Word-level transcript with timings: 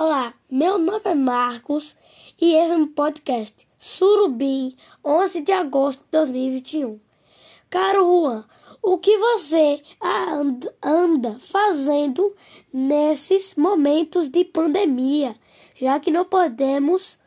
Olá, 0.00 0.32
meu 0.48 0.78
nome 0.78 1.00
é 1.06 1.14
Marcos 1.16 1.96
e 2.40 2.54
esse 2.54 2.72
é 2.72 2.76
um 2.76 2.86
podcast 2.86 3.66
Surubim, 3.76 4.76
11 5.04 5.40
de 5.40 5.50
agosto 5.50 5.98
de 6.04 6.10
2021. 6.12 7.00
Caro 7.68 8.04
Juan, 8.04 8.44
o 8.80 8.96
que 8.98 9.18
você 9.18 9.82
anda 10.80 11.36
fazendo 11.40 12.32
nesses 12.72 13.56
momentos 13.56 14.28
de 14.28 14.44
pandemia, 14.44 15.34
já 15.74 15.98
que 15.98 16.12
não 16.12 16.24
podemos 16.24 17.18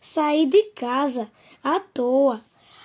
sair 0.00 0.46
de 0.46 0.62
casa 0.70 1.28
à 1.64 1.80
toa? 1.80 2.44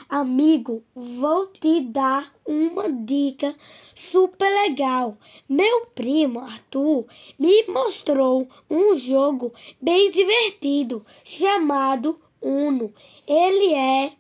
Amigo, 0.10 0.84
vou 0.96 1.46
te 1.46 1.82
dar 1.82 2.34
uma 2.44 2.91
dica 2.91 3.55
super 3.94 4.50
legal. 4.64 5.16
Meu 5.48 5.86
primo 5.94 6.39
Arthur 6.39 7.05
me 7.38 7.68
mostrou 7.68 8.48
um 8.68 8.98
jogo 8.98 9.54
bem 9.80 10.09
divertido 10.09 11.05
chamado 11.23 12.20
Uno. 12.41 12.91
Ele 13.27 13.76
é 13.76 14.14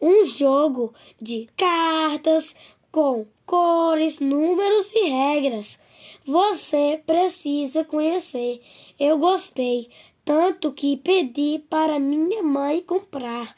um 0.00 0.26
jogo 0.26 0.94
de 1.20 1.48
cartas 1.56 2.54
com 2.92 3.26
cores, 3.44 4.20
números 4.20 4.92
e 4.94 5.08
regras. 5.08 5.76
Você 6.24 7.02
precisa 7.04 7.82
conhecer. 7.82 8.62
Eu 8.96 9.18
gostei 9.18 9.90
tanto 10.24 10.70
que 10.70 10.96
pedi 10.98 11.60
para 11.68 11.98
minha 11.98 12.44
mãe 12.44 12.80
comprar 12.80 13.56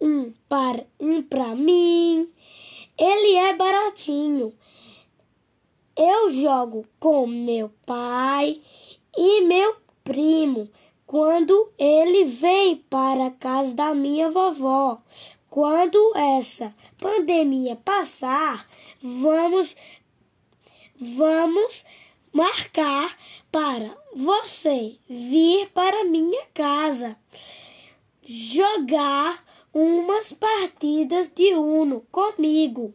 um 0.00 0.32
para 0.48 0.86
um 1.00 1.22
para 1.22 1.54
mim. 1.54 2.28
Ele 2.98 3.36
é 3.36 3.54
baratinho. 3.54 4.52
Eu 5.96 6.30
jogo 6.30 6.86
com 7.00 7.26
meu 7.26 7.70
pai 7.84 8.60
e 9.16 9.40
meu 9.42 9.76
primo 10.04 10.68
quando 11.06 11.72
ele 11.78 12.24
vem 12.24 12.76
para 12.76 13.26
a 13.26 13.30
casa 13.30 13.74
da 13.74 13.94
minha 13.94 14.28
vovó. 14.30 15.00
Quando 15.48 16.12
essa 16.14 16.74
pandemia 16.98 17.76
passar, 17.76 18.68
vamos 19.00 19.74
vamos 20.98 21.84
marcar 22.32 23.16
para 23.50 23.96
você 24.14 24.98
vir 25.08 25.70
para 25.70 26.04
minha 26.04 26.44
casa 26.52 27.16
jogar 28.22 29.42
umas 29.78 30.32
partidas 30.32 31.30
de 31.34 31.52
Uno 31.52 32.02
comigo. 32.10 32.94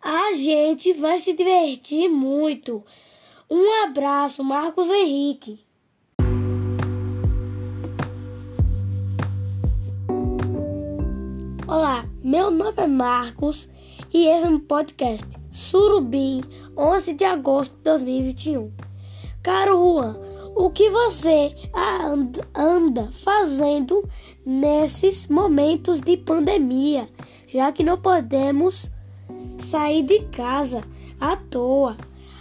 A 0.00 0.32
gente 0.32 0.94
vai 0.94 1.18
se 1.18 1.34
divertir 1.34 2.08
muito. 2.08 2.82
Um 3.50 3.84
abraço, 3.84 4.42
Marcos 4.42 4.88
Henrique. 4.88 5.60
Olá, 11.68 12.08
meu 12.24 12.50
nome 12.50 12.82
é 12.82 12.86
Marcos 12.86 13.68
e 14.14 14.26
esse 14.28 14.46
é 14.46 14.48
um 14.48 14.58
podcast 14.58 15.28
Surubim, 15.50 16.40
11 16.74 17.12
de 17.12 17.24
agosto 17.24 17.76
de 17.76 17.82
2021. 17.82 18.72
Caro 19.42 19.76
Juan, 19.76 20.16
o 20.54 20.70
que 20.70 20.90
você 20.90 21.54
anda 22.54 23.08
fazendo 23.10 24.08
nesses 24.44 25.28
momentos 25.28 26.00
de 26.00 26.16
pandemia, 26.16 27.08
já 27.48 27.72
que 27.72 27.82
não 27.82 27.98
podemos 27.98 28.90
sair 29.58 30.02
de 30.02 30.20
casa 30.26 30.82
à 31.20 31.36
toa. 31.36 31.96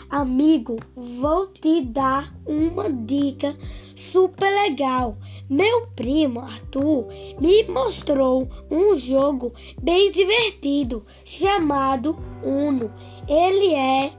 Amigo, 0.09 0.76
vou 0.94 1.48
te 1.48 1.80
dar 1.80 2.36
uma 2.45 2.92
dica 2.92 3.56
super 3.95 4.52
legal. 4.64 5.16
Meu 5.50 5.88
primo 5.95 6.42
Arthur 6.42 7.08
me 7.39 7.64
mostrou 7.64 8.45
um 8.70 8.98
jogo 8.98 9.54
bem 9.82 10.12
divertido 10.12 11.06
chamado 11.23 12.17
Uno. 12.44 12.92
Ele 13.26 13.73
é 13.73 14.11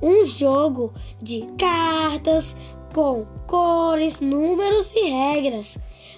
um 0.00 0.26
jogo 0.26 0.94
de 1.20 1.42
cartas 1.58 2.56
com 2.94 3.26
cores, 3.48 4.20
números 4.20 4.92
e 4.94 5.10
regras. 5.10 5.76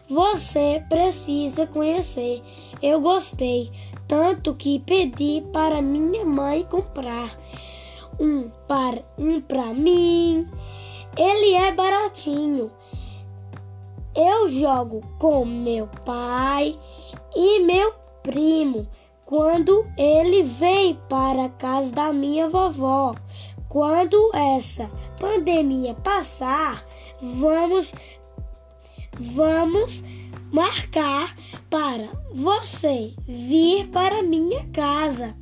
Você 0.09 0.85
precisa 0.89 1.67
conhecer. 1.67 2.43
Eu 2.83 3.01
gostei 3.01 3.73
tanto 4.07 4.55
que 4.55 4.79
pedi 4.81 5.43
para 5.53 5.83
minha 5.83 6.25
mãe 6.25 6.65
comprar 6.71 7.37
um 8.21 8.51
para 8.69 9.03
um 9.19 9.41
para 9.41 9.75
mim. 9.75 10.49
Ele 11.17 11.55
é 11.55 11.73
baratinho. 11.73 12.71
Eu 14.15 14.49
jogo 14.49 15.03
com 15.19 15.45
meu 15.45 15.89
pai 16.05 16.79
e 17.35 17.61
meu 17.61 17.93
primo 18.23 18.87
quando 19.25 19.85
ele 19.99 20.45
vem 20.45 20.99
para 21.09 21.47
a 21.47 21.49
casa 21.49 21.93
da 21.93 22.13
minha 22.13 22.49
vovó. 22.49 23.15
Quando 23.69 24.31
essa 24.35 24.91
pandemia 25.19 25.95
passar, 25.95 26.85
vamos 27.21 27.93
vamos 29.19 30.03
marcar 30.53 31.35
para 31.69 32.09
você 32.33 33.15
vir 33.27 33.89
para 33.89 34.23
minha 34.23 34.65
casa 34.73 35.35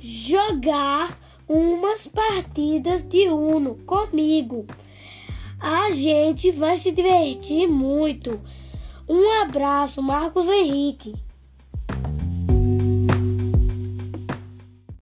jogar 0.00 1.18
umas 1.48 2.06
partidas 2.06 3.06
de 3.08 3.28
Uno 3.28 3.76
comigo. 3.86 4.66
A 5.60 5.90
gente 5.92 6.50
vai 6.50 6.76
se 6.76 6.90
divertir 6.90 7.68
muito. 7.68 8.40
Um 9.08 9.42
abraço, 9.42 10.02
Marcos 10.02 10.48
Henrique. 10.48 11.14